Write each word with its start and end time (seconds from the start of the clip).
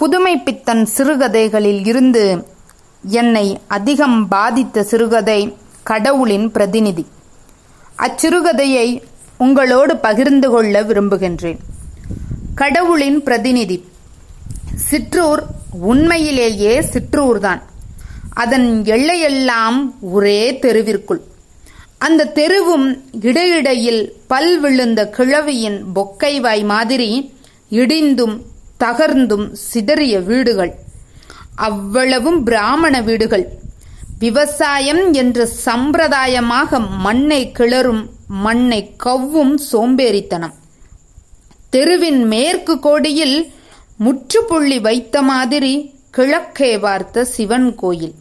புதுமை 0.00 0.36
பித்தன் 0.38 0.88
சிறுகதைகளில் 0.96 1.86
இருந்து 1.86 2.46
என்னை 3.08 3.60
அதிகம் 3.66 4.28
பாதித்த 4.28 4.82
சிறுகதை 4.82 5.56
கடவுளின் 5.82 6.50
பிரதிநிதி. 6.50 7.06
அச்சிறுகதையை 7.98 9.02
உங்களோடு 9.38 9.96
பகிர்ந்து 9.96 10.50
கொள்ள 10.50 10.82
விரும்புகின்றேன். 10.82 11.58
கடவுளின் 12.54 13.22
பிரதிநிதி. 13.22 13.84
சிற்றூர் 14.74 15.42
உண்மையிலேயே 15.80 16.80
சிற்றூர்தான். 16.80 17.62
அதன் 18.30 18.82
எல்லையெல்லாம் 18.84 19.94
ஒரே 20.00 20.58
தெருவிற்குள். 20.62 21.20
அந்த 21.98 22.32
தெருவும் 22.34 23.00
இடையிடையில் 23.20 24.16
பல் 24.26 24.60
விழுந்த 24.60 25.08
கிழவியின் 25.08 25.84
பொக்கைவாய் 25.94 26.64
மாதிரி 26.64 27.34
இடிந்தும் 27.70 28.40
தகர்ந்தும் 28.80 29.52
சிதறிய 29.52 30.20
வீடுகள். 30.20 30.74
அவ்வளவும் 31.54 32.42
பிராமண 32.42 33.00
வீடுகள். 33.00 33.46
விவசாயம் 34.18 35.12
என்ற 35.12 35.48
சம்பிரதாயமாக 35.64 36.88
மண்ணை 36.98 37.52
கிளறும் 37.58 38.02
மண்ணை 38.28 38.80
கவ்வும் 38.96 39.58
சோம்பேறித்தனம். 39.72 40.54
தெருவின் 41.70 42.24
மேற்கு 42.24 42.78
கோடியில் 42.78 43.52
முற்றுப்புள்ளி 43.96 44.78
வைத்த 44.80 45.22
மாதிரி 45.22 45.94
கிழக்கே 46.10 46.78
பார்த்த 46.78 47.24
சிவன் 47.24 47.74
கோயில். 47.74 48.14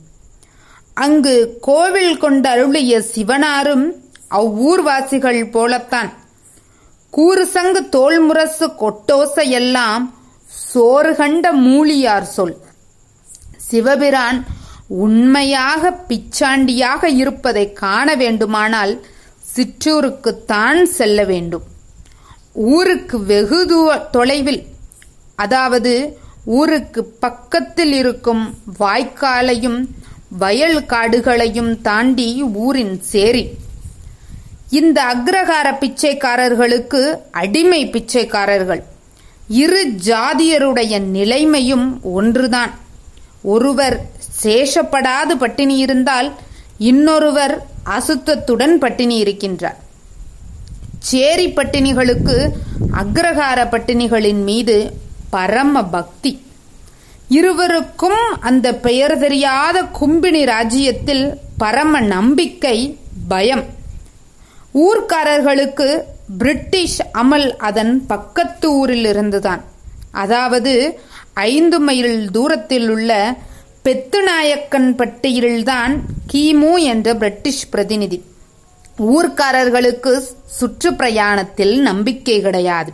அங்கு 0.93 1.57
கோவில் 1.61 2.23
கொண்டருளிய 2.23 3.03
சிவனாரும் 3.13 3.85
அவ்வூர்வாசிகள் 4.31 5.51
போலத்தான். 5.51 6.13
கூறுசங்கு 7.17 7.81
தோல்முரசு 7.91 8.67
கொட்டோசையெல்லாம் 8.79 10.03
சோறு 10.71 11.11
கண்ட 11.19 11.45
மூலியார் 11.65 12.27
சொல். 12.35 12.55
சிவபிரான் 13.69 14.39
உண்மையாக 15.05 15.91
பிச்சாண்டியாக 16.09 17.03
இருப்பதை 17.21 17.65
காண 17.83 18.07
வேண்டுமானால் 18.21 18.93
சிற்றூருக்குத்தான் 19.53 20.79
செல்ல 20.97 21.23
வேண்டும். 21.31 21.65
ஊருக்கு 22.73 23.17
வெகு 23.31 23.59
தொலைவில் 24.11 24.61
அதாவது 25.45 25.93
ஊருக்கு 26.57 27.01
பக்கத்தில் 27.25 27.93
இருக்கும் 28.01 28.43
வாய்க்காலையும் 28.79 29.79
வயல் 30.43 30.79
காடுகளையும் 30.93 31.73
தாண்டி 31.87 32.29
ஊரின் 32.65 32.95
சேரி. 33.13 33.43
இந்த 34.79 34.99
அக்ரகார 35.13 35.67
பிச்சைக்காரர்களுக்கு 35.83 37.01
அடிமை 37.41 37.81
பிச்சைக்காரர்கள். 37.95 38.83
இரு 39.49 39.93
ஜாதியருடைய 40.03 41.01
நிலைமையும் 41.01 41.99
ஒன்றுதான். 42.03 42.77
ஒருவர் 43.41 44.09
சேஷப்படாது 44.43 45.35
பட்டினி 45.39 45.77
இருந்தால் 45.77 46.35
இன்னொருவர் 46.77 47.65
அசுத்தத்துடன் 47.85 48.77
பட்டினி 48.79 49.23
இருக்கின்றார். 49.23 49.75
சேரி 50.99 51.47
பட்டினிகளுக்கு 51.47 52.49
அக்ரகார 52.93 53.65
பட்டினிகளின் 53.65 54.43
மீது 54.43 54.93
பரம 55.29 55.83
பக்தி. 55.83 56.41
இருவருக்கும் 57.27 58.39
அந்த 58.39 58.75
பெயர் 58.75 59.19
தெரியாத 59.19 59.83
கும்பினி 59.83 60.45
ராஜ்யத்தில் 60.45 61.33
பரம 61.57 61.99
நம்பிக்கை 61.99 62.97
பயம். 63.27 63.65
ஊர்க்காரர்களுக்கு 64.73 66.01
பிரிட்டிஷ் 66.37 66.99
அமல் 67.13 67.55
அதன் 67.57 68.05
பக்கத்து 68.05 68.71
ஊரில் 68.71 69.05
இருந்துதான் 69.05 69.63
அதாவது 70.11 70.99
ஐந்து 71.33 71.79
மைல் 71.79 72.31
தூரத்தில் 72.31 72.89
உள்ள 72.89 73.37
பெத்துநாயக்கன் 73.83 74.95
பட்டியில்தான் 74.95 75.99
கிமு 76.33 76.77
என்ற 76.77 77.15
பிரிட்டிஷ் 77.15 77.69
பிரதிநிதி. 77.69 78.23
ஊர்க்காரர்களுக்கு 78.97 80.21
சுற்றுப்பிரயாணத்தில் 80.59 81.79
நம்பிக்கை 81.79 82.41
கிடையாது. 82.41 82.91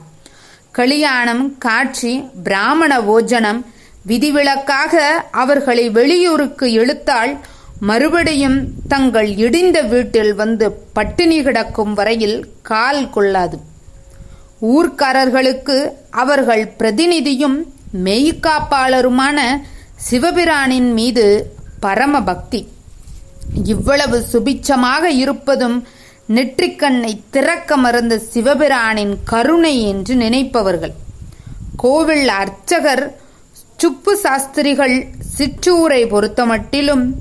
கலியாணம் 0.72 1.58
காட்சி 1.58 2.30
பிராமண 2.44 3.00
ஓஜனம் 3.00 3.66
விதிவிலக்காக 4.08 5.24
அவர்களை 5.32 5.90
வெளியூருக்கு 5.90 6.72
இழுத்தால் 6.72 7.40
மறுபடியும் 7.80 8.72
தங்கள் 8.88 9.28
இடிந்த 9.28 9.88
வீட்டில் 9.88 10.34
வந்து 10.34 10.72
பட்டினி 10.72 11.44
கிடக்கும் 11.44 11.94
வரையில் 11.94 12.38
கால் 12.62 13.10
கொள்ளாது. 13.10 13.60
ஊர்க்காரர்களுக்கு 14.62 15.92
அவர்கள் 16.10 16.74
பிரதிநிதியும் 16.80 17.58
மெய்காப்பாளருமான 18.04 19.40
சிவபிரானின் 20.10 20.94
மீது 20.94 21.56
பரம 21.80 22.22
பக்தி 22.22 22.68
இவ்வளவு 23.64 24.26
சுபிச்சமாக 24.32 25.04
இருப்பதும் 25.04 25.88
நெற்றிக்கண்ணை 26.30 27.20
திறக்க 27.30 27.78
மறந்த 27.78 28.22
சிவபிரானின் 28.34 29.18
கருணை 29.24 29.88
என்று 29.88 30.16
நினைப்பவர்கள். 30.16 30.94
கோவில் 31.78 32.28
அர்ச்சகர் 32.28 33.20
சுப்பு 33.78 34.18
சாஸ்திரிகள் 34.18 35.08
சிற்றூரை 35.38 36.02
பொறுத்தமட்டிலும் 36.14 37.14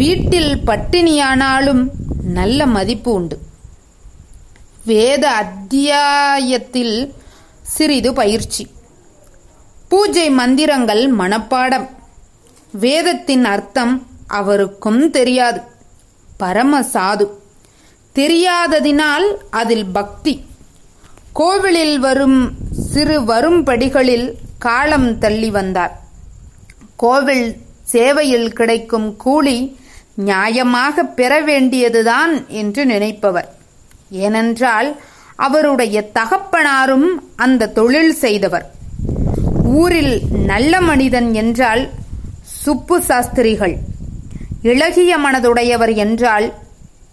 வீட்டில் 0.00 0.60
பட்டினியானாலும் 0.66 1.88
நல்ல 2.22 2.66
மதிப்பு 2.66 3.12
உண்டு. 3.12 3.38
வேத 4.84 5.30
அத்தியாயத்தில் 5.30 7.14
சிறிது 7.62 8.14
பயிற்சி. 8.14 8.66
பூஜை 9.88 10.30
மந்திரங்கள் 10.30 11.16
மனப்பாடம். 11.16 11.88
வேதத்தின் 12.72 13.44
அர்த்தம் 13.44 14.06
அவருக்கும் 14.26 15.10
தெரியாது. 15.10 15.60
பரம 16.36 16.80
சாது. 16.80 17.28
தெரியாததினால் 18.14 19.28
அதில் 19.50 19.86
பக்தி. 19.86 20.44
கோவிலில் 21.32 21.98
வரும் 21.98 22.54
சிறு 22.92 23.20
வரும்படிகளில் 23.20 24.32
காலம் 24.58 25.18
தள்ளி 25.18 25.50
வந்தார். 25.50 26.00
கோவில் 26.96 27.56
சேவையில் 27.82 28.52
கிடைக்கும் 28.52 29.16
கூலி 29.16 29.78
நியாயமாக 30.24 31.02
பெற 31.02 31.40
வேண்டியதுதான் 31.40 32.48
என்று 32.48 32.86
நினைப்பவர். 32.86 33.54
ஏனென்றால் 34.10 35.00
அவருடைய 35.36 36.10
தகப்பனாரும் 36.14 37.08
அந்த 37.36 37.68
தொழில் 37.68 38.12
செய்தவர். 38.12 38.70
ஊரில் 39.64 40.20
நல்ல 40.44 40.80
மனிதன் 40.80 41.34
என்றால் 41.34 41.90
சுப்பு 42.42 43.02
சாஸ்திரிகள். 43.02 43.76
இளகிய 44.62 45.18
மனதுடையவர் 45.18 45.94
என்றால் 45.94 46.54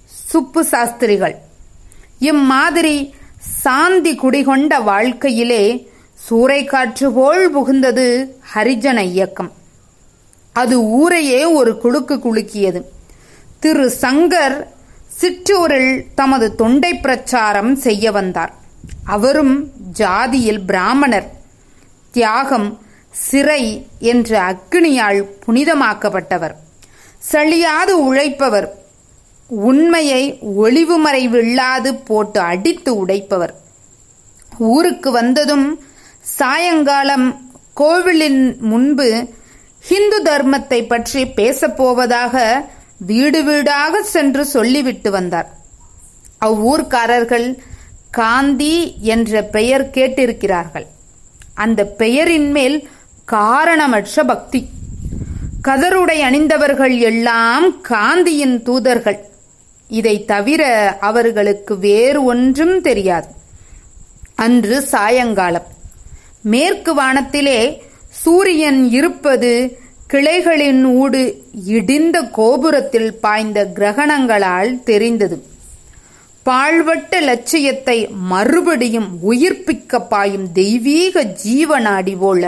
சுப்பு 0.05 0.63
சாஸ்திரிகள். 0.63 1.35
இம்மாதிரி 2.19 3.13
சாந்தி 3.37 4.15
குடிகொண்ட 4.15 4.79
வாழ்க்கையிலே 4.83 5.91
சூறைக்காற்று 6.29 7.09
போல் 7.13 7.43
புகுந்தது 7.55 8.07
ஹரிஜன 8.53 8.97
இயக்கம். 9.01 9.51
அது 10.53 10.81
ஊரையே 10.81 11.45
ஒரு 11.45 11.77
குலுக்கு 11.77 12.15
குலுக்கியது. 12.15 12.81
திரு 13.59 13.91
சங்கர் 14.01 14.67
சிற்றூரில் 15.07 16.05
தமது 16.15 16.55
தொண்டை 16.55 16.93
பிரச்சாரம் 16.93 17.75
செய்ய 17.75 18.11
வந்தார். 18.11 18.53
அவரும் 19.05 19.71
ஜாதியில் 19.99 20.61
பிராமணர். 20.65 21.29
தியாகம் 22.11 22.79
சிறை 23.09 23.87
என்ற 23.99 24.31
அக்னியால் 24.51 25.25
புனிதமாக்கப்பட்டவர். 25.45 26.55
சளியாது 27.31 27.93
உழைப்பவர். 28.09 28.67
உண்மையை 29.47 30.39
ஒளிவு 30.39 30.97
மறைவில்லாது 31.07 31.91
போட்டு 32.05 32.39
அடித்து 32.39 33.05
உடைப்பவர். 33.05 33.53
ஊருக்கு 34.57 35.11
வந்ததும் 35.11 35.67
சாயங்காலம் 36.21 37.27
கோவிலின் 37.73 38.57
முன்பு 38.59 39.27
ஹிந்து 39.79 40.21
தர்மத்தை 40.23 40.87
பற்றி 40.87 41.23
பேசப்போவதாக 41.23 42.65
வீடு 42.99 43.43
வீடாக 43.43 44.03
சென்று 44.03 44.45
சொல்லிவிட்டு 44.45 45.11
வந்தார். 45.11 45.55
அவ்வூர்க்காரர்கள் 46.45 47.57
காந்தி 48.11 48.95
என்ற 48.99 49.41
பெயர் 49.41 49.89
கேட்டிருக்கிறார்கள். 49.89 50.85
அந்த 51.53 51.85
பெயரின் 51.85 52.51
மேல் 52.51 52.89
காரணமற்ற 53.25 54.23
பக்தி. 54.23 54.69
கதருடை 55.63 56.21
அணிந்தவர்கள் 56.21 56.99
எல்லாம் 56.99 57.81
காந்தியின் 57.81 58.63
தூதர்கள். 58.63 59.25
இதை 59.87 60.25
தவிர 60.25 60.93
அவர்களுக்கு 60.99 61.77
வேறு 61.77 62.23
ஒன்றும் 62.23 62.81
தெரியாது. 62.81 63.27
அன்று 64.35 64.81
சாயங்காலம். 64.81 65.65
மேற்கு 66.41 66.93
வானத்திலே 66.93 67.83
சூரியன் 68.09 68.89
இருப்பது 68.89 69.79
கிளைகளின் 70.11 70.83
ஊடு 70.99 71.21
இடிந்த 71.75 72.17
கோபுரத்தில் 72.37 73.09
பாய்ந்த 73.23 73.59
கிரகணங்களால் 73.77 74.71
தெரிந்தது. 74.83 75.37
பாழ்வட்ட 76.45 77.19
லட்சியத்தை 77.21 77.97
மறுபடியும் 78.31 79.09
உயிர்ப்பிக்க 79.31 79.99
பாயும் 80.13 80.47
தெய்வீக 80.51 81.23
ஜீவநாடி 81.43 82.15
போல 82.17 82.43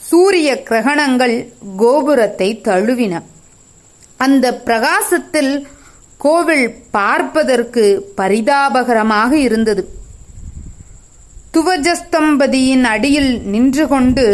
சூரிய 0.00 0.62
கிரகணங்கள் 0.68 1.36
கோபுரத்தை 1.76 2.48
தழுவின. 2.68 3.14
அந்த 4.16 4.46
பிரகாசத்தில் 4.68 5.52
கோவில் 6.16 6.66
பார்ப்பதற்கு 6.90 7.84
பரிதாபகரமாக 8.16 9.32
இருந்தது. 9.38 9.82
துவஜஸ்தம்பதியின் 11.54 12.84
அடியில் 12.94 13.32
நின்று 13.52 13.84
கொண்டு 13.88 14.26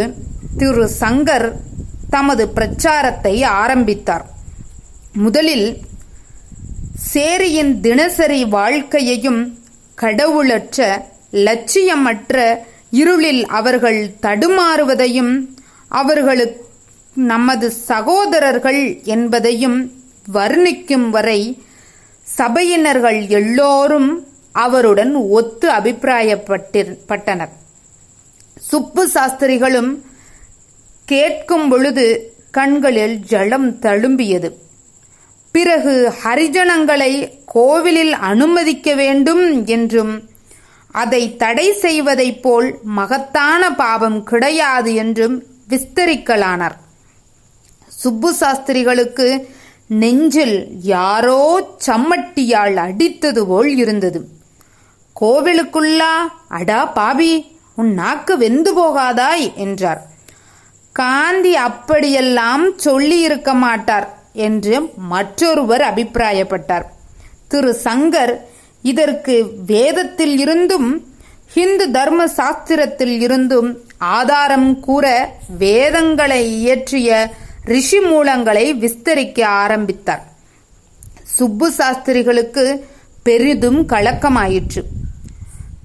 திரு 0.58 0.84
சங்கர் 1.02 1.48
தமது 2.10 2.48
பிரச்சாரத்தை 2.48 3.42
ஆரம்பித்தார். 3.56 4.24
முதலில் 5.12 5.68
சேரியின் 7.12 7.80
தினசரி 7.80 8.44
வாழ்க்கையையும் 8.44 9.42
கடவுளற்ற 10.02 10.80
லட்சியமற்ற 11.46 12.34
இருளில் 12.90 13.46
அவர்கள் 13.48 14.00
தடுமாறுவதையும் 14.22 15.34
அவர்களுக்கு 15.90 16.64
நமது 17.16 17.72
சகோதரர்கள் 17.86 18.82
என்பதையும் 19.04 19.78
வர்ணிக்கும் 20.32 21.10
வரை 21.10 21.40
சபையினர்கள் 22.26 23.28
எல்லோரும் 23.30 24.10
அவருடன் 24.52 25.14
ஒத்து 25.30 25.68
அபிப்பிராயப்பட்டனர் 25.70 27.54
சுப்பு 28.60 29.08
சாஸ்திரிகளும் 29.08 29.90
கேட்கும் 31.06 31.68
பொழுது 31.68 32.34
கண்களில் 32.50 33.18
ஜலம் 33.18 33.80
தழும்பியது. 33.80 34.52
பிறகு 35.52 36.12
ஹரிஜனங்களை 36.24 37.32
கோவிலில் 37.44 38.12
அனுமதிக்க 38.12 38.94
வேண்டும் 38.94 39.66
என்றும் 39.66 40.28
அதை 40.92 41.36
தடை 41.36 41.72
செய்வதைப் 41.72 42.42
போல் 42.42 42.78
மகத்தான 42.82 43.74
பாவம் 43.74 44.22
கிடையாது 44.22 44.94
என்றும் 44.94 45.44
விஸ்தரிக்கலானார். 45.68 46.76
சுப்பு 47.88 48.34
சாஸ்திரிகளுக்கு 48.34 49.28
நெஞ்சில் 49.86 50.68
யாரோ 50.82 51.68
சம்மட்டியால் 51.86 52.76
அடித்தது 52.76 53.46
போல் 53.46 53.76
இருந்தது. 53.76 54.28
கோவிலுக்குள்ளா 55.20 56.14
அடா 56.48 56.84
பாபி 56.84 57.32
உன் 57.76 57.94
நாக்கு 57.94 58.38
வெந்து 58.38 58.72
போகாதாய் 58.74 59.54
என்றார். 59.54 60.14
காந்தி 60.98 61.52
அப்படியெல்லாம் 61.68 62.64
சொல்லியிருக்க 62.78 63.50
மாட்டார் 63.64 64.06
என்று 64.46 64.74
மற்றொருவர் 65.12 65.84
அபிப்பிராயப்பட்டார். 65.90 66.86
திரு 67.48 67.72
சங்கர் 67.84 68.34
இதற்கு 68.92 69.34
வேதத்தில் 69.66 70.36
இருந்தும் 70.38 70.88
ஹிந்து 71.54 71.86
தர்ம 71.96 72.26
சாஸ்திரத்தில் 72.38 73.14
இருந்தும் 73.26 73.70
ஆதாரம் 73.98 74.70
கூற 74.80 75.06
வேதங்களை 75.58 76.40
இயற்றிய 76.60 77.10
ரிஷி 77.72 77.98
மூலங்களை 77.98 78.66
விஸ்தரிக்க 78.82 79.40
ஆரம்பித்தார். 79.64 80.24
சுப்பு 81.36 81.68
சாஸ்திரிகளுக்கு 81.78 82.64
பெரிதும் 83.22 83.80
கலக்கமாயிற்று. 83.88 84.82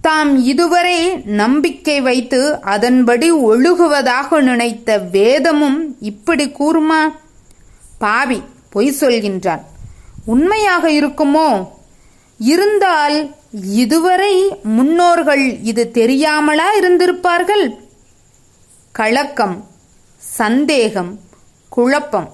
தாம் 0.02 0.44
இதுவரை 0.44 1.16
நம்பிக்கை 1.26 2.02
வைத்து 2.02 2.62
அதன்படி 2.62 3.32
ஒழுகுவதாக 3.32 4.42
நினைத்த 4.42 4.98
வேதமும் 4.98 5.98
இப்படி 6.00 6.56
கூறுமா? 6.60 7.12
பாவி 8.00 8.42
பொய் 8.70 8.96
சொல்கின்றான். 9.00 9.62
உண்மையாக 10.26 10.90
இருக்குமோ? 10.90 11.68
இருந்தால் 12.38 13.36
இதுவரை 13.64 14.60
முன்னோர்கள் 14.64 15.60
இது 15.62 15.92
தெரியாமலா 15.94 16.68
இருந்திருப்பார்கள்? 16.82 17.78
கலக்கம் 18.92 19.68
சந்தேகம் 20.18 21.20
குழப்பம். 21.70 22.34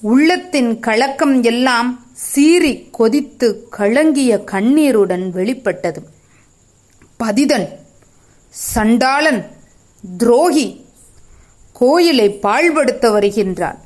உள்ளத்தின் 0.00 0.80
கலக்கம் 0.80 1.42
எல்லாம் 1.42 2.06
சீறி 2.12 2.88
கொதித்து 2.90 3.68
கலங்கிய 3.70 4.38
கண்ணீருடன் 4.38 5.30
வெளிப்பட்டது. 5.30 6.11
பதிதன் 7.22 7.68
சண்டாளன் 8.54 9.42
துரோகி 10.18 10.68
கோயிலை 11.72 12.28
பாழ்படுத்த 12.42 13.06
வருகின்றான் 13.12 13.78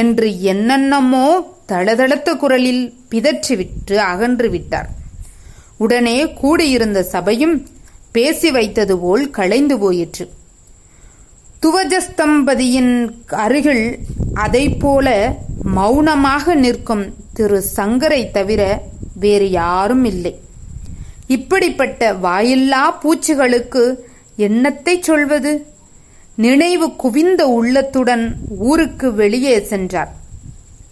என்று 0.00 0.28
என்னென்னமோ 0.52 1.26
தளதளத்த 1.72 2.30
குரலில் 2.36 2.84
பிதற்றிவிட்டு 3.10 3.96
அகன்று 4.10 4.48
விட்டார். 4.50 4.88
உடனே 5.84 6.16
கூடியிருந்த 6.40 7.00
சபையும் 7.02 7.56
பேசி 8.12 8.48
வைத்தது 8.50 8.94
போல் 8.98 9.24
களைந்து 9.30 9.76
போயிற்று. 9.78 10.24
துவஜஸ்தம்பதியின் 11.62 12.94
அருகில் 13.44 13.86
அதை 14.34 14.64
போல 14.82 15.08
மௌனமாக 15.76 16.54
நிற்கும் 16.54 17.04
திரு 17.32 17.58
சங்கரை 17.76 18.22
தவிர 18.30 18.62
வேறு 19.22 19.48
யாரும் 19.50 20.04
இல்லை. 20.04 20.34
இப்படிப்பட்ட 21.26 22.12
வாயில்லா 22.12 23.00
பூச்சிகளுக்கு 23.02 23.94
என்னத்தை 24.38 25.00
சொல்வது? 25.00 25.66
நினைவு 26.36 26.96
குவிந்த 26.96 27.46
உள்ளத்துடன் 27.46 28.34
ஊருக்கு 28.58 29.14
வெளியே 29.14 29.60
சென்றார். 29.60 30.12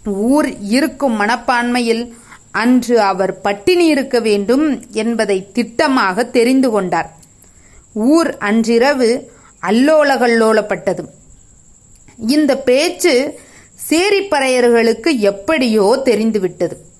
ஊர் 0.05 0.59
இருக்கும் 0.59 1.19
மனப்பான்மையில் 1.19 2.13
அன்று 2.51 3.01
அவர் 3.01 3.41
பட்டினி 3.41 3.85
இருக்க 3.85 4.19
வேண்டும் 4.19 4.83
என்பதை 4.91 5.47
திட்டமாக 5.53 6.29
தெரிந்து 6.29 6.69
கொண்டார். 6.69 7.17
ஊர் 7.93 8.37
அன்றிரவு 8.37 9.31
அல்லோலகல்லோலப்பட்டது 9.61 11.05
இந்த 12.27 12.57
பேச்சு 12.57 13.39
சேரிப்பறையர்களுக்கு 13.89 15.17
எப்படியோ 15.17 16.01
தெரிந்துவிட்டது. 16.03 16.91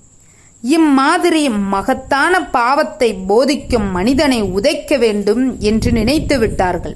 இம்மாதிரி 0.72 1.48
மகத்தான 1.48 2.34
பாவத்தை 2.44 3.14
போதிக்கும் 3.14 3.88
மனிதனை 3.90 4.42
உதைக்க 4.42 4.98
வேண்டும் 4.98 5.60
என்று 5.60 5.90
நினைத்து 5.92 6.38
விட்டார்கள். 6.38 6.94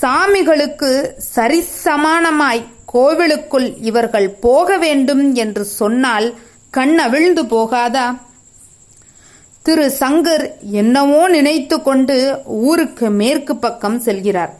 சாமிகளுக்கு 0.00 0.90
சரிசமானமாய் 1.34 2.62
கோவிலுக்குள் 2.84 3.68
இவர்கள் 3.80 4.28
போக 4.30 4.78
வேண்டும் 4.78 5.34
என்று 5.34 5.64
சொன்னால் 5.64 6.34
கண் 6.70 6.98
அவிழ்ந்து 6.98 7.42
போகாதா? 7.44 8.06
திரு 9.62 9.86
சங்கர் 10.00 10.44
என்னவோ 10.60 11.28
நினைத்து 11.28 11.82
கொண்டு 11.82 12.16
ஊருக்கு 12.46 13.10
மேற்கு 13.10 13.56
பக்கம் 13.56 13.98
செல்கிறார். 14.02 14.52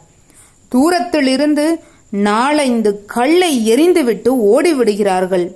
தூரத்திலிருந்து 0.68 1.66
நாலைந்து 2.10 3.04
கல்லை 3.06 3.52
எரிந்துவிட்டு 3.74 4.32
ஓடிவிடுகிறார்கள். 4.52 5.46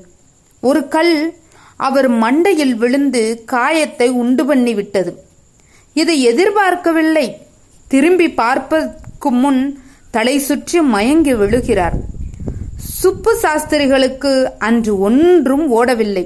ஒரு 0.60 0.88
கல் 0.88 1.42
அவர் 1.76 2.08
மண்டையில் 2.22 2.74
விழுந்து 2.82 3.22
காயத்தை 3.52 4.08
உண்டு 4.22 4.54
பண்ணிவிட்டது 4.54 5.12
இதை 5.96 6.16
எதிர்பார்க்கவில்லை. 6.22 7.26
திரும்பி 7.88 8.28
பார்ப்பதற்கு 8.30 9.30
முன் 9.42 9.62
தலை 10.10 10.36
சுற்றி 10.38 10.80
மயங்கி 10.94 11.34
விழுகிறார். 11.34 11.96
சுப்பு 13.00 13.32
சாஸ்திரிகளுக்கு 13.42 14.32
அன்று 14.58 14.92
ஒன்றும் 14.98 15.66
ஓடவில்லை. 15.78 16.24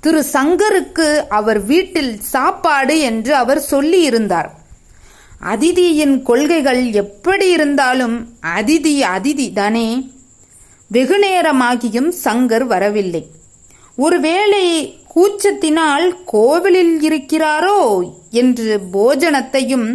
திரு 0.00 0.20
சங்கருக்கு 0.32 1.06
அவர் 1.38 1.60
வீட்டில் 1.64 2.12
சாப்பாடு 2.32 2.94
என்று 3.00 3.32
அவர் 3.34 3.60
சொல்லி 3.72 4.00
இருந்தார் 4.02 4.50
அதிதியின் 5.52 6.14
கொள்கைகள் 6.22 6.82
எப்படி 7.02 7.46
இருந்தாலும் 7.50 8.16
அதிதி 8.56 8.94
அதிதி 9.16 9.46
தானே. 9.52 9.88
வெகுநேரமாகியும் 10.90 12.10
சங்கர் 12.24 12.66
வரவில்லை. 12.66 13.22
ஒருவேளை 14.02 14.64
கூச்சத்தினால் 15.14 16.04
கோவிலில் 16.24 16.94
இருக்கிறாரோ 17.08 17.78
என்று 18.30 18.80
போஜனத்தையும் 18.92 19.88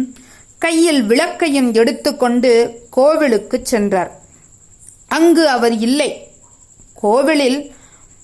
கையில் 0.58 1.02
விளக்கையும் 1.02 1.70
எடுத்துக்கொண்டு 1.72 2.50
கோவிலுக்கு 2.90 3.60
சென்றார். 3.62 4.10
அங்கு 5.08 5.48
அவர் 5.48 5.76
இல்லை. 5.78 6.10
கோவிலில் 6.94 7.72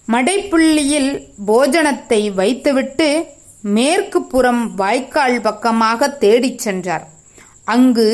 மடைப்புள்ளியில் 0.08 1.10
போஜனத்தை 1.46 2.20
வைத்துவிட்டு 2.34 3.24
மேற்கு 3.62 4.22
புறம் 4.22 4.74
வாய்க்கால் 4.74 5.40
பக்கமாக 5.40 6.08
தேடிச் 6.08 6.58
சென்றார். 6.58 7.08
அங்கு 7.64 8.08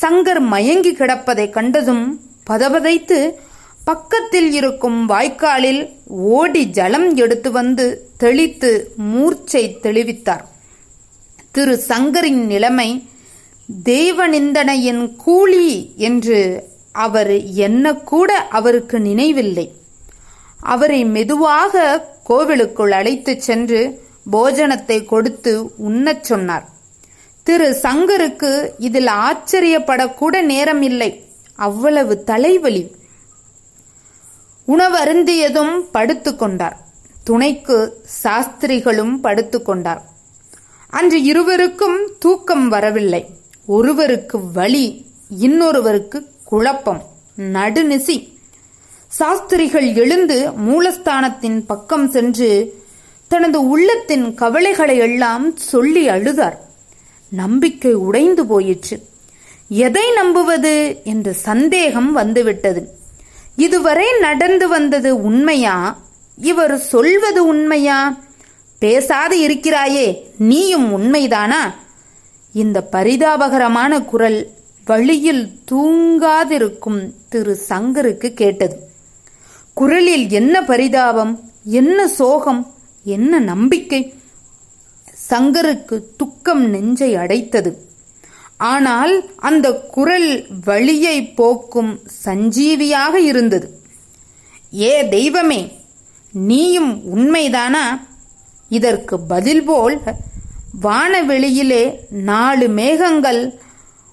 சங்கர் 0.00 0.40
மயங்கி 0.40 0.94
கிடப்பதை 0.94 1.50
கண்டதும் 1.50 2.20
பதபதைத்து 2.50 3.18
பக்கத்தில் 3.84 4.52
இருக்கும் 4.52 5.06
வாய்க்காலில் 5.06 5.96
ஓடி 6.06 6.64
ஜலம் 6.64 7.14
எடுத்து 7.14 7.50
வந்து 7.50 8.10
தெளித்து 8.16 8.92
மூர்ச்சை 8.96 9.78
தெளிவித்தார். 9.82 10.44
திரு 11.50 11.80
சங்கரின் 11.88 12.44
நிலைமை 12.44 13.08
தெய்வநிந்தனையின் 13.84 15.16
கூலி 15.16 15.92
என்று 15.96 16.68
அவர் 16.92 17.42
என்ன 17.42 17.94
கூட 17.94 18.38
அவருக்கு 18.38 19.00
நினைவில்லை. 19.00 19.72
அவரை 20.60 21.04
மெதுவாக 21.04 22.06
கோவிலுக்குள் 22.24 22.92
அழைத்துச் 22.92 23.40
சென்று 23.40 24.02
போஜனத்தை 24.32 25.04
கொடுத்து 25.04 25.70
உண்ணச் 25.90 26.22
சொன்னார். 26.22 26.68
திரு 27.42 27.78
சங்கருக்கு 27.82 28.70
இதில் 28.78 29.06
ஆச்சரியப்படக்கூட 29.06 30.40
நேரமில்லை. 30.48 31.22
அவ்வளவு 31.54 32.24
தலைவலி. 32.24 33.00
உணவருந்தியதும் 34.68 35.84
படுத்துக்கொண்டார் 35.94 36.76
துணைக்கு 37.24 38.00
சாஸ்திரிகளும் 38.04 39.24
படுத்துக்கொண்டார் 39.24 40.00
அன்று 40.88 41.22
இருவருக்கும் 41.22 42.12
தூக்கம் 42.18 42.68
வரவில்லை. 42.68 43.26
ஒருவருக்கு 43.66 44.52
வலி 44.52 45.06
இன்னொருவருக்கு 45.40 46.24
குழப்பம் 46.44 47.02
நடுநிசி. 47.38 48.36
சாஸ்திரிகள் 49.08 49.94
எழுந்து 49.94 50.50
மூலஸ்தானத்தின் 50.50 51.64
பக்கம் 51.66 52.10
சென்று 52.10 52.82
தனது 53.28 53.68
உள்ளத்தின் 53.68 54.34
கவலைகளை 54.34 54.96
எல்லாம் 54.96 55.56
சொல்லி 55.56 56.08
அழுதார். 56.08 56.56
நம்பிக்கை 57.28 57.94
உடைந்து 57.94 58.46
போயிற்று. 58.46 59.02
எதை 59.68 60.12
நம்புவது? 60.14 61.00
என்ற 61.04 61.32
சந்தேகம் 61.32 62.12
வந்துவிட்டது. 62.12 63.01
இதுவரை 63.56 64.06
நடந்து 64.20 64.68
வந்தது 64.68 65.22
உண்மையா? 65.22 65.98
இவர் 66.36 66.78
சொல்வது 66.78 67.46
உண்மையா? 67.46 68.18
பேசாது 68.78 69.40
இருக்கிறாயே 69.40 70.30
நீயும் 70.38 70.92
உண்மைதானா? 70.92 71.74
இந்த 72.52 72.88
பரிதாபகரமான 72.92 74.04
குரல் 74.04 74.50
வழியில் 74.84 75.50
தூங்காதிருக்கும் 75.70 77.12
திரு 77.28 77.58
சங்கருக்கு 77.68 78.34
கேட்டது. 78.34 78.90
குரலில் 79.74 80.28
என்ன 80.28 80.62
பரிதாபம் 80.62 81.50
என்ன 81.64 82.08
சோகம் 82.08 82.74
என்ன 83.04 83.38
நம்பிக்கை? 83.38 84.14
சங்கருக்கு 85.30 86.02
துக்கம் 86.16 86.64
நெஞ்சை 86.64 87.16
அடைத்தது. 87.16 87.91
ஆனால் 88.62 89.30
அந்த 89.36 89.72
குரல் 89.72 90.46
வழியை 90.64 91.28
போக்கும் 91.28 92.00
சஞ்சீவியாக 92.24 93.14
இருந்தது. 93.14 93.82
ஏ 94.74 95.08
தெய்வமே 95.08 95.78
நீயும் 96.32 97.16
உண்மைதானா? 97.16 98.06
இதற்கு 98.68 99.20
பதில் 99.20 99.64
போல் 99.64 100.00
வானவெளியிலே 100.82 101.96
நாலு 102.10 102.68
மேகங்கள் 102.68 103.60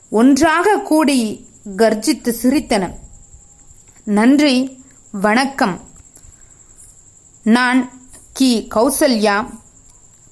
ஒன்றாக 0.09 0.77
கூடி 0.79 1.47
கர்ஜித்து 1.77 2.33
சிரித்தன. 2.41 2.91
நன்றி 4.03 4.83
வணக்கம். 5.11 5.79
நான் 7.43 7.91
கி. 8.33 8.67
கௌசல்யா 8.75 9.49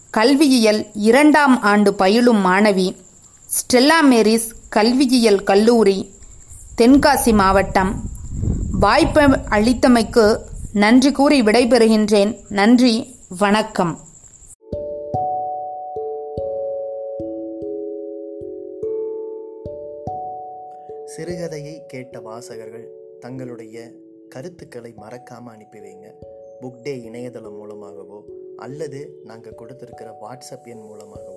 கல்வியியல் 0.10 0.88
இரண்டாம் 0.94 1.62
ஆண்டு 1.62 1.94
பயிலும் 1.94 2.46
மாணவி. 2.46 3.06
ஸ்டெல்லா 3.48 4.00
மேரிஸ் 4.12 4.50
கல்வியியல் 4.70 5.44
கல்லூரி 5.44 6.12
தென்காசி 6.78 7.34
மாவட்டம். 7.34 8.02
வாய்ப்பு 8.80 9.22
அளித்தமைக்கு 9.22 10.40
நன்றி 10.74 11.12
கூறி 11.12 11.42
விடைபெறுகின்றேன். 11.42 12.40
நன்றி 12.50 13.16
வணக்கம். 13.38 14.00
சிறுகதையை 21.18 21.86
கேட்ட 21.86 22.20
வாசகர்கள் 22.20 22.90
தங்களுடைய 23.20 23.92
கருத்துக்களை 24.30 24.94
மறக்காமல் 24.96 25.54
அனுப்பி 25.54 25.80
வைங்க. 25.80 26.06
புக் 26.62 26.82
டே 26.84 27.02
இணையதளம் 27.02 27.56
மூலமாகவோ 27.56 28.24
அல்லது 28.58 29.22
நாங்கள் 29.24 29.56
கொடுத்துருக்கிற 29.58 30.12
வாட்ஸ்அப் 30.22 30.64
எண் 30.64 30.82
மூலமாகவோ 30.82 31.37